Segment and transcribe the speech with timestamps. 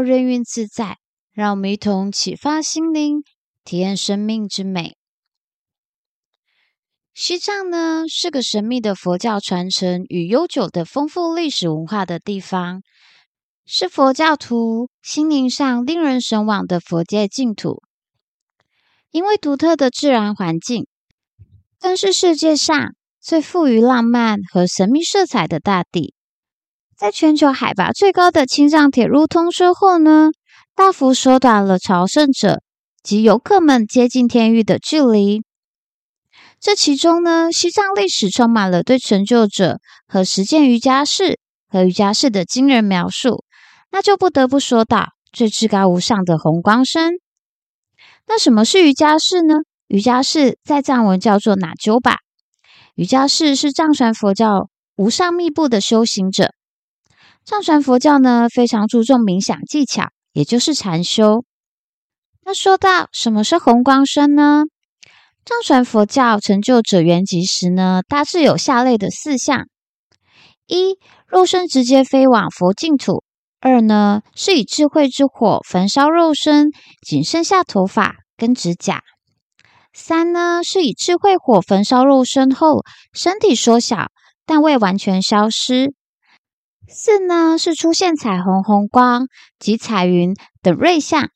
[0.00, 0.98] 任运自在，
[1.32, 3.22] 让我们一同启发心灵，
[3.64, 4.96] 体验生命之美。
[7.14, 12.82] 西藏呢，是个神秘的佛教传承与悠久的丰富历史文化的地方，
[13.66, 17.82] 是佛教徒心灵上令人神往的佛界净土。
[19.10, 20.86] 因为独特的自然环境，
[21.80, 26.14] 更是世界上最富于浪漫和神秘色彩的大地。
[26.98, 30.30] 在全球海拔最高的青藏铁路通车后呢，
[30.74, 32.60] 大幅缩短了朝圣者
[33.04, 35.44] 及游客们接近天域的距离。
[36.58, 43.44] 这其中呢，西藏历史充满了对成就者和实践瑜伽士和瑜伽士的惊人描述，
[43.92, 47.12] 那就不得不说到最至高无上的红光山。
[48.26, 49.54] 那什么是瑜伽士呢？
[49.86, 52.16] 瑜伽士在藏文叫做哪鸠巴，
[52.96, 56.54] 瑜伽士是藏传佛教无上密部的修行者。
[57.48, 61.46] 藏传佛教呢，非常注重冥想技巧，也就是禅修。
[62.44, 64.64] 那说到什么是红光身呢？
[65.46, 69.66] 藏传佛教成就者圆寂时呢，大致有下列的四项：
[70.66, 73.22] 一、肉身直接飞往佛净土；
[73.60, 78.98] 二呢，是以智慧之火焚烧肉身，仅剩下头发跟指甲；
[79.94, 82.84] 三呢，是以智慧火焚烧肉身后，
[83.14, 84.08] 身体缩小，
[84.44, 85.94] 但未完全消失；
[86.90, 91.30] 四呢，是出现彩虹、红光及彩云等瑞相。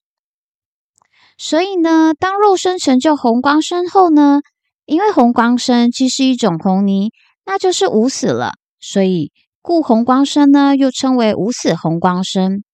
[1.37, 4.41] 所以呢，当肉身成就红光身后呢，
[4.87, 7.13] 因为红光身既是一种红泥，
[7.45, 12.65] 那就是无死了，所以故红光身呢又称为无死红光身。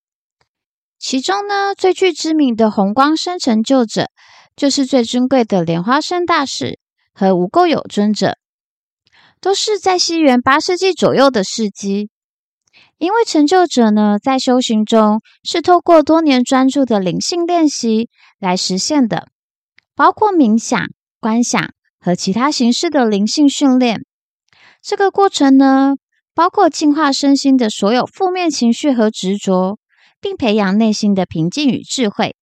[0.99, 4.07] 其中呢，最具知名的红光身成就者，
[4.55, 6.79] 就是最尊贵的莲花生大士
[7.13, 8.37] 和无垢有尊者，
[9.41, 12.11] 都是在西元八世纪左右的事迹。
[12.99, 18.11] 因为成就者呢，在修行中是透过多年专注的灵性练习
[18.41, 19.29] 来实现的，
[19.95, 20.85] 包括冥想、
[21.21, 21.71] 观想
[22.01, 24.05] 和其他形式的灵性训练。
[24.83, 25.95] 这个过程呢，
[26.35, 29.79] 包括净化身心的所有负面情绪和执着，
[30.21, 32.35] 并培养内心的平静与智慧，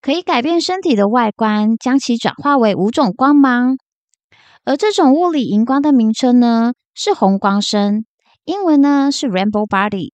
[0.00, 3.78] 可以改变身体的外观，将其转化为五种光芒。
[4.64, 8.06] 而这种物理荧光的名称呢，是红光身。
[8.50, 10.10] 英文呢是 Rainbow Body。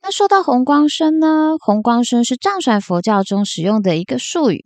[0.00, 4.64] 那说到红光身呢，红光身是藏传佛教中使用的一个术语，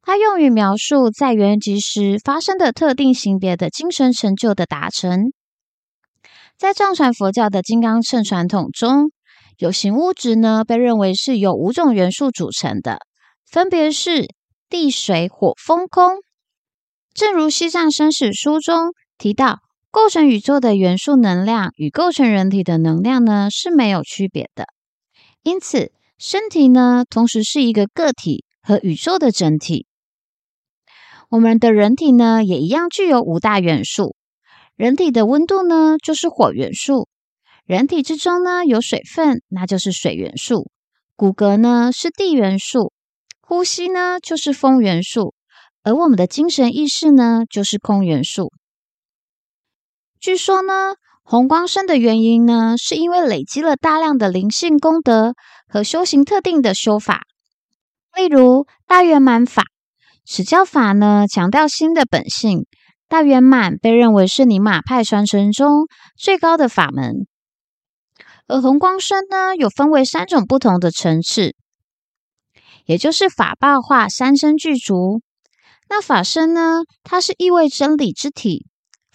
[0.00, 5.32] 它用于描述在圆寂时发生的特定型别的精神成就的达成。
[6.56, 9.10] 在藏传佛教的金刚乘传统中，
[9.56, 13.00] 有形物质呢被认为是由五种元素组成的，
[13.50, 14.28] 分别是
[14.68, 16.18] 地、水、火、风、空。
[17.12, 19.58] 正如西藏生死书中提到。
[19.90, 24.66] 构成宇宙的元素能量与构成人体的能量呢是没有区别的，
[25.42, 29.86] 因此身体呢同时是一个个体和宇宙的整体。
[31.30, 34.14] 我们的人体呢也一样具有五大元素，
[34.76, 37.08] 人体的温度呢就是火元素，
[37.64, 40.70] 人体之中呢有水分，那就是水元素，
[41.16, 42.92] 骨骼呢是地元素，
[43.40, 45.34] 呼吸呢就是风元素，
[45.82, 48.52] 而我们的精神意识呢就是空元素。
[50.20, 55.34] 据说呢，红光身的原因呢，是因为累积了大量的灵性功德
[55.68, 57.22] 和修行特定的修法，
[58.16, 59.62] 例如大圆满法。
[60.24, 62.66] 此教法呢，强调心的本性，
[63.08, 65.86] 大圆满被认为是宁玛派传承中
[66.16, 67.28] 最高的法门。
[68.48, 71.54] 而红光身呢，有分为三种不同的层次，
[72.86, 75.22] 也就是法报化三身具足。
[75.88, 78.66] 那法身呢，它是意味真理之体。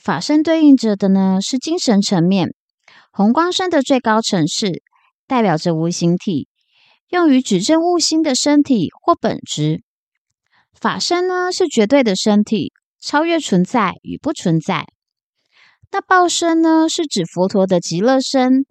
[0.03, 2.53] 法身对应着的呢是精神层面，
[3.13, 4.81] 红光身的最高层次
[5.27, 6.49] 代表着无形体，
[7.07, 9.81] 用于指证物心的身体或本质。
[10.73, 14.87] 法身呢是绝对的身体，超越存在与不存在。
[15.89, 18.65] 那报身呢是指佛陀的极乐身，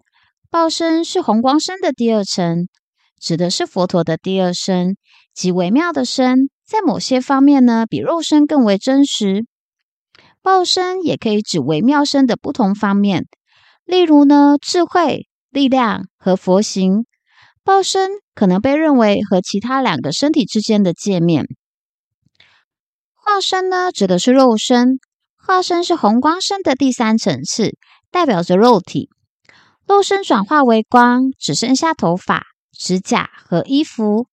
[0.51, 2.67] 报身是红光身的第二层，
[3.19, 4.97] 指的是佛陀的第二身，
[5.33, 9.47] 极微妙的身，在某些方面呢比肉身更为真实。
[10.43, 13.27] 报身也可以指微妙身的不同方面，
[13.85, 17.05] 例如呢，智慧、力量和佛行。
[17.63, 21.45] 报身可能被认为和其他两个身体之间的界面。
[23.13, 24.99] 化身呢，指的是肉身，
[25.37, 27.77] 化身是红光身的第三层次，
[28.11, 29.09] 代表着肉体。
[29.87, 32.47] 肉身转化为光，只剩下头发、
[32.77, 34.27] 指甲和衣服。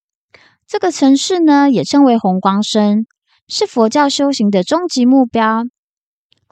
[0.67, 3.07] 这个层次呢，也称为红光身，
[3.47, 5.63] 是佛教修行的终极目标。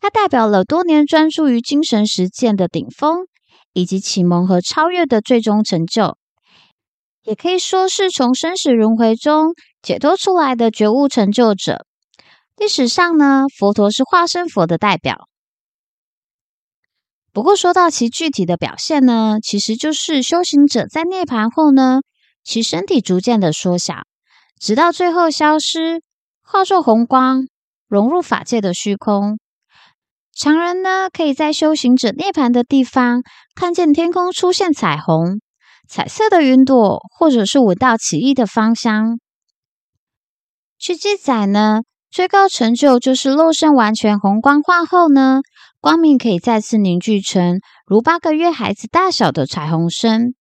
[0.00, 3.26] 它代表了多年专注于精神实践的顶峰，
[3.72, 6.16] 以及启蒙和超越的最终成就，
[7.24, 11.84] 也可以说是从生死轮回中解脱出来的觉悟成就者。
[12.56, 15.28] 历史上呢，佛陀是化身佛的代表。
[17.32, 22.00] 不过说到其具体的表现呢，其实就是修行者在涅槃后呢，
[22.42, 24.02] 其身体逐渐的缩小，
[24.58, 26.02] 直到最后消失，
[26.42, 27.48] 化作红光，
[27.88, 29.38] 融入法界的虚空。
[30.38, 33.24] 常人呢，可以在修行者涅槃的地方，
[33.56, 35.40] 看见天空出现彩虹。
[35.88, 39.18] 彩色的云朵，或者是闻到奇异的芳香。
[40.78, 45.40] 据记载呢，最高成就就是肉身完全红光化后呢，
[45.80, 50.36] 光明可以再次凝聚成如八个月孩子大小的彩虹身。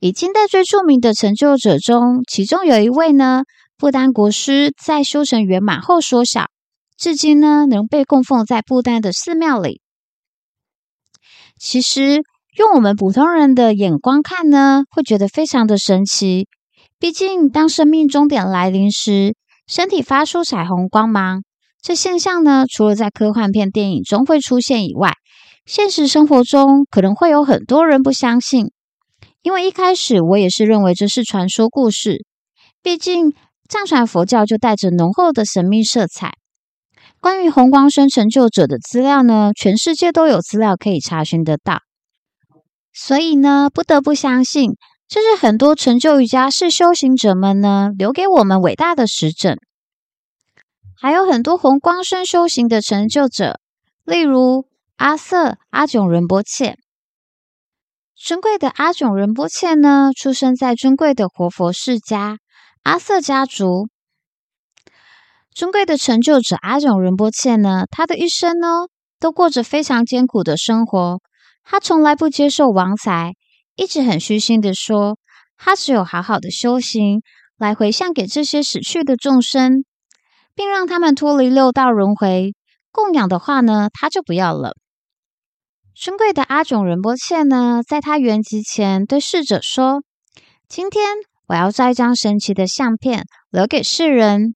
[0.00, 3.44] 以近代最著名的成就者中，其中有一位呢，
[3.78, 6.48] 不丹国师在修成圆满后缩小，
[7.02, 9.80] 至今呢，能被供奉在不丹的寺庙里。
[11.58, 12.22] 其实。
[12.54, 16.48] 用我们普通人的眼光看呢，会觉得非常的神奇。
[16.98, 19.34] 毕竟，当生命终点来临时，
[19.66, 21.44] 身体发出彩虹光芒，
[21.80, 25.14] 这现象呢，除了在科幻片电影中会出现以外，
[25.64, 28.70] 现实生活中可能会有很多人不相信。
[29.40, 32.26] 因为一开始我也是认为这是传说故事。
[32.82, 33.32] 毕竟，
[33.66, 36.34] 藏传佛教就带着浓厚的神秘色彩。
[37.22, 41.78] 关于红光身成就者的资料呢，全世界都有资料可以查询得到。
[42.92, 44.72] 所以呢，不得不相信，
[45.06, 49.56] 这是很多成就瑜伽士修行者们呢留给我们伟大的实证。
[50.96, 53.60] 还有很多红光身修行的成就者，
[54.04, 54.66] 例如
[54.96, 56.76] 阿瑟阿炯仁波切。
[58.16, 62.38] 尊贵的阿炯仁波切呢，出生在尊贵的活佛世家
[62.82, 63.91] 阿瑟家族。
[65.54, 68.86] 尊贵的成就者阿炯仁波切呢，他的一生呢，
[69.20, 71.20] 都过着非常艰苦的生活。
[71.62, 73.34] 他从来不接受王财，
[73.76, 75.18] 一直很虚心的说，
[75.58, 77.20] 他只有好好的修行，
[77.58, 79.84] 来回向给这些死去的众生，
[80.54, 82.54] 并让他们脱离六道轮回。
[82.90, 84.74] 供养的话呢，他就不要了。
[85.94, 90.02] 尊贵的阿炯仁波切呢，在他圆寂前对逝者说
[90.66, 91.04] ：“今天
[91.46, 94.54] 我要照一张神奇的相片留给世人，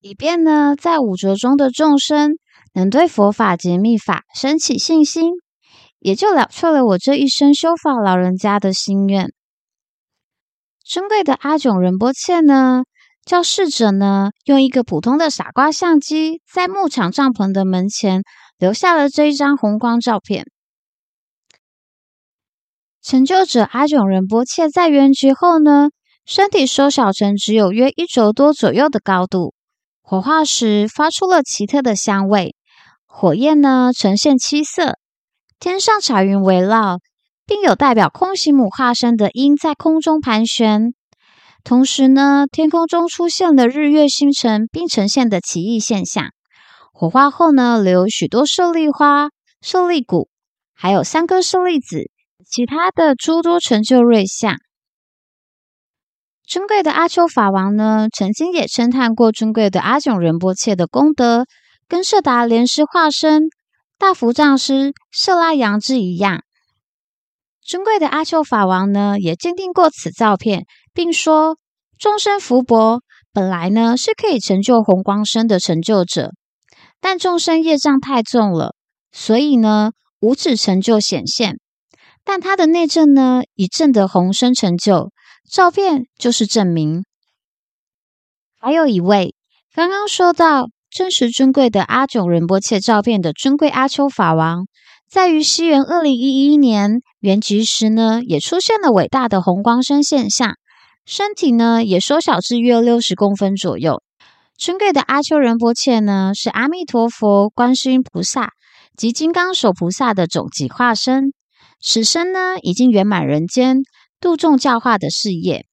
[0.00, 2.38] 以便呢，在五浊中的众生
[2.74, 5.32] 能对佛法及密法生起信心。”
[6.00, 9.32] 也就了却了我这一生修法老人家的心愿。
[10.84, 12.84] 尊贵的阿炯仁波切呢，
[13.24, 18.22] 叫侍者呢，用一个普通的傻瓜相机，在牧场帐篷的门前
[18.58, 20.46] 留下了这一张红光照片。
[23.02, 25.88] 成就者阿炯仁波切在圆寂后呢，
[26.24, 29.52] 身体缩小成只有约一肘多左右的高度，
[30.10, 32.56] 火化时发出了奇特的香味，
[33.04, 34.96] 火焰呢呈现七色。
[35.60, 37.00] 天上彩云围绕，
[37.44, 40.94] 并有代表空行母化身的鹰在空中盘旋。
[41.62, 46.30] 同时呢，天空中出现了日月星辰，并呈现的奇异现象。
[46.94, 49.28] 火化后呢，留有许多舍利花、
[49.60, 50.30] 舍利骨，
[50.74, 52.10] 还有三颗舍利子，
[52.50, 54.56] 其他的诸多成就瑞相。
[56.48, 61.44] 尊贵的阿丘法王呢，曾经也称叹过尊贵的阿炯仁波切的功德，
[61.86, 63.50] 跟设达莲师化身。
[63.98, 66.42] 大福藏师设拉扬之一样，
[67.62, 70.64] 尊贵的阿丘法王呢，也鉴定过此照片，
[70.94, 71.58] 并说：
[71.98, 76.30] 众生福薄，本来呢是可以成就红光身的成就者，
[76.98, 78.74] 但众生业障太重了，
[79.12, 79.90] 所以呢
[80.20, 81.58] 无此成就显现。
[82.24, 85.10] 但他的内证呢，已证得红身成就，
[85.50, 87.04] 照片就是证明。
[88.60, 89.34] 还有一位，
[89.74, 90.68] 刚刚说到。
[90.90, 94.66] 真实尊贵的阿炯仁波切照片的尊贵阿丘法王，
[95.06, 100.54] 在于西元二零一一年圆寂时呢，也出现了伟大的红光身现象，
[101.04, 104.02] 身体呢也缩小至约六十公分左右。
[104.56, 108.52] 尊贵的阿丘仁波切呢，是阿弥陀佛、观世音菩萨
[108.96, 111.34] 及金刚手菩萨的总集化身，
[111.82, 113.82] 此生呢已经圆满人间
[114.20, 115.66] 杜仲教化的事业，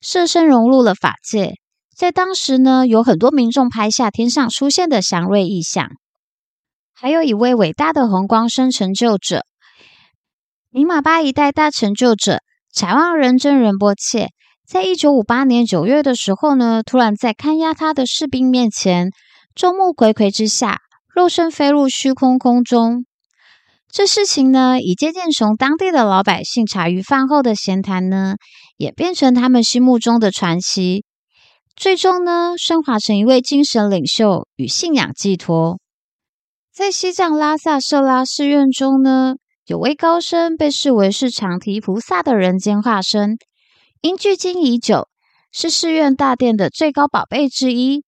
[0.00, 1.56] 色身融入了法界。
[1.94, 5.90] 在当时呢，有很多民众拍下天上出现的祥瑞异象。
[6.94, 9.44] 还有一位伟大的红光生成就者，
[10.70, 12.40] 尼玛巴一代大成就者
[12.72, 14.30] 柴旺仁真仁波切，
[14.66, 19.10] 在一九五八年九月的时候呢，突然在看押他的士兵面前，
[19.54, 20.78] 众目睽睽之下，
[21.14, 23.04] 肉身飞入虚空空中。
[23.92, 28.36] 这事情呢，已渐渐从当地的老百姓茶余饭后的闲谈呢，
[28.78, 31.04] 也变成他们心目中的传奇。
[31.76, 35.78] 最终呢，升华成一位精神领袖与信仰寄托。
[36.72, 39.34] 在西藏拉萨色拉寺院中呢，
[39.66, 43.36] 有位高僧被视为是长提菩萨的人间化身，
[44.00, 45.06] 因距今已久，
[45.52, 48.04] 是寺院大殿的最高宝贝之一，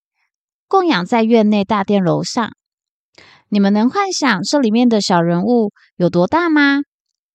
[0.67, 2.53] 供养在院内大殿楼上。
[3.49, 6.83] 你们能幻想这里面的小人物有多大吗？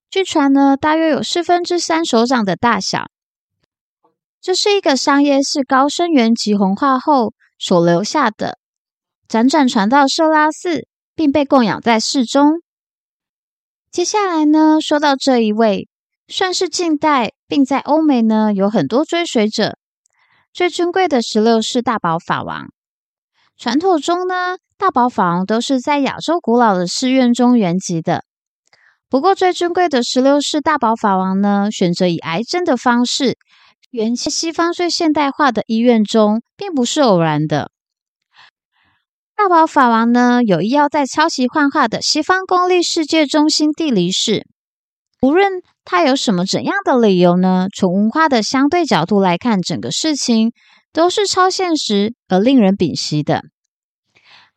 [0.10, 3.06] 据传呢，大约有四分之三手掌的大小。
[4.42, 8.58] 这是一个商业士高僧圆寂弘化后所留下的，
[9.28, 12.62] 辗转传到舍拉寺，并被供养在寺中。
[13.92, 15.88] 接下来呢，说到这一位，
[16.28, 19.78] 算是近代，并在欧美呢有很多追随者，
[20.54, 22.70] 最尊贵的十六世大宝法王。
[23.58, 28.24] 传统中呢，大宝法王都是在亚洲古老的寺院中圆寂的。
[29.10, 33.38] 不过，最尊贵的十六世大宝法王呢，选择以癌症的方式
[33.92, 37.72] 圆寂西方最现代化的医院中，并不是偶然的。
[39.36, 44.48] 大宝法王呢，有意要在超级幻化的西方公立世界中心地离世。
[45.22, 50.54] 无论他有什么怎样的理由呢，从文化的相对角度来看，整个事情
[50.94, 53.44] 都是超现实而令人屏息的。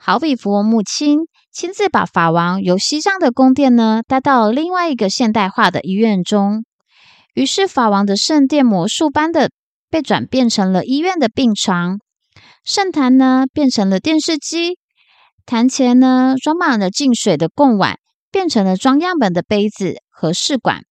[0.05, 1.29] 好比佛母亲。
[1.53, 6.65] 亲自把法王由西藏的宫殿呢带到另外一个现代化的医院中，
[7.35, 9.53] 于是法王的圣殿魔术般的
[9.91, 12.01] 被转变成了医院的病床，
[12.65, 14.77] 圣坛呢变成了电视机，
[15.47, 18.01] 坛前呢装满了净水的贡碗
[18.33, 20.83] 变成了装样本的杯子和试管，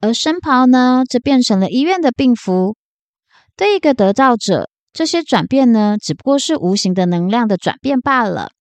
[0.00, 2.76] 而僧袍呢则变成了医院的病服。
[3.56, 8.52] 对一个得道者，这些转变呢只不过是无形的能量的转变罢了。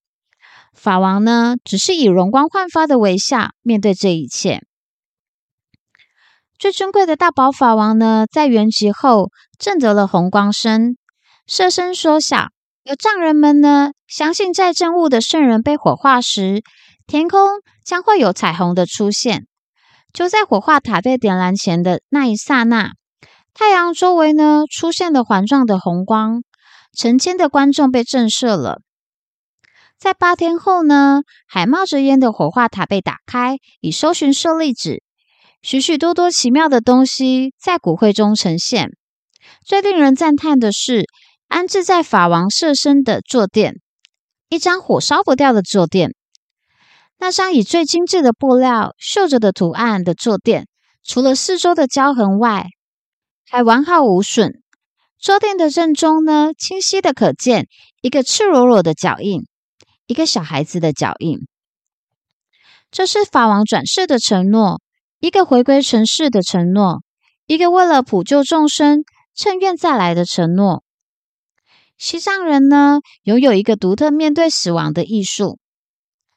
[0.73, 4.63] 法王呢，只是以容光焕发的微笑面对这一切。
[6.57, 10.97] 最尊贵的大宝法王呢，在圆寂后证得了红光身，
[11.45, 12.47] 色身缩小。
[12.83, 16.63] 有藏人们呢，相信在证悟的圣人被火化时，
[17.05, 17.47] 天空
[17.85, 19.45] 将会有彩虹的出现。
[20.11, 22.93] 就在火化塔被点燃前的那一刹那，
[23.53, 26.43] 太阳周围呢，出现了环状的红光，
[26.97, 28.81] 成千的观众被震慑了。
[29.99, 35.03] 在八天后呢，还冒着烟的火化塔被打开，以搜寻舍利子，
[35.61, 38.89] 许许多多奇妙的东西在骨灰中呈现。
[39.63, 41.05] 最令人赞叹的是，
[41.47, 43.75] 安置在法王舍身的坐垫，
[44.49, 46.15] 一张火烧不掉的坐垫。
[47.19, 50.67] 那张以最精致的布料绣着的图案的坐垫，
[51.05, 52.65] 除了四周的胶痕外，
[53.53, 54.63] 还完好无损。
[55.19, 57.67] 坐垫的正中呢，清晰的可见
[58.01, 59.45] 一个赤裸裸的脚印。
[60.07, 61.47] 一个小孩子的脚印，
[62.89, 64.81] 这是法王转世的承诺，
[65.19, 67.03] 一个回归尘世的承诺，
[67.45, 69.05] 一个为了普救众生、
[69.35, 70.83] 趁愿再来的承诺。
[71.95, 75.59] 西藏人呢，拥有一个独特面对死亡的艺术，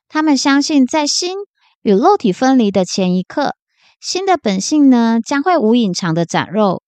[0.06, 1.38] 他们相信，在心
[1.80, 3.54] 与肉体分离的前一刻，
[4.02, 6.82] 心的本性呢，将会无隐藏的展露，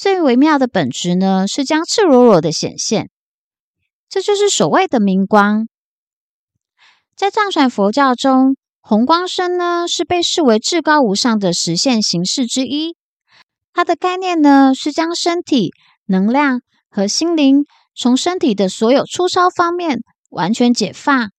[0.00, 3.10] 最微妙的本质呢，是将赤裸裸的显现，
[4.08, 5.66] 这就是所谓的明光。
[7.16, 12.94] 在藏传佛教中，红光身呢是被视为至高无上的实现形式之一。
[13.72, 15.72] 它的概念呢是将身体、
[16.06, 17.64] 能量和心灵
[17.96, 19.98] 从身体的所有粗糙方面
[20.30, 21.32] 完全解放，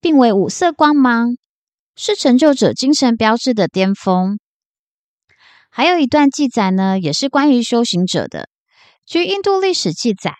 [0.00, 1.36] 并为五色光芒，
[1.96, 4.38] 是成就者精神标志的巅峰。
[5.80, 8.50] 还有一段记载呢，也是关于修行者的。
[9.06, 10.34] 据印度历史记载，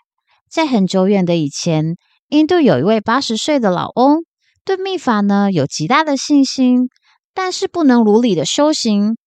[0.47, 1.95] 在很久远的以前，
[2.29, 4.23] 印度有一位八十岁的老翁。
[4.63, 6.91] 对秘法呢有极大的信心，
[7.33, 9.17] 但是不能如理的修行。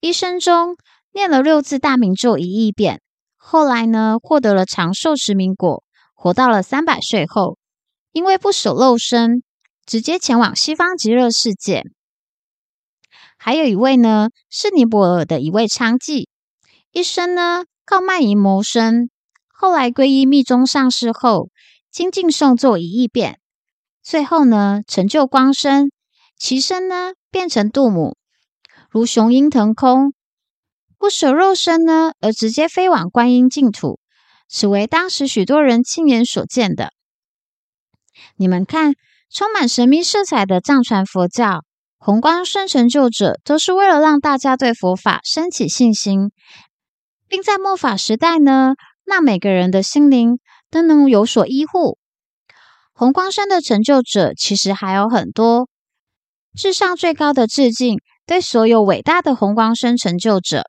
[0.00, 0.76] 一生中
[1.14, 3.00] 念了六字大明咒一亿遍，
[3.38, 7.56] 后来呢获得了长寿持明果，活到了三百岁后，
[8.12, 9.42] 因为不守肉身，
[9.86, 11.84] 直接前往西方极乐世界。
[13.44, 16.28] 还有一位呢是尼泊尔的一位娼妓，
[16.92, 19.10] 一生呢靠卖淫谋生，
[19.48, 21.50] 后来皈依密宗上师后，
[21.90, 23.38] 精进诵作一亿遍。
[24.02, 25.92] 最后呢，成就光身，
[26.38, 28.16] 其身呢变成杜母，
[28.88, 30.14] 如雄鹰腾空，
[30.96, 34.00] 不舍肉身呢，而直接飞往观音净土，
[34.48, 36.94] 此为当时许多人亲眼所见的。
[38.36, 38.94] 你们看，
[39.30, 41.62] 充满神秘色彩的藏传佛教，
[42.06, 46.32] 红光身成就者都是为了让大家对佛法升起信心，
[47.28, 48.74] 并在末法时代呢，
[49.06, 50.38] 让每个人的心灵
[50.70, 51.96] 都能有所依护。
[52.92, 55.70] 红光身的成就者其实还有很多，
[56.54, 60.64] 至上最高的致敬，对所有伟大的红光身成就者。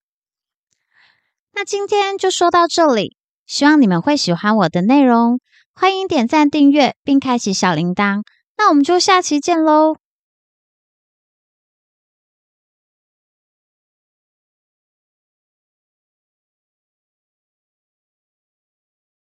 [1.53, 5.41] 那今天就说到这里，希望你们会喜欢我的内容，
[5.73, 8.23] 欢迎点赞、订阅并开启小铃铛。
[8.57, 9.97] 那我们就下期见喽！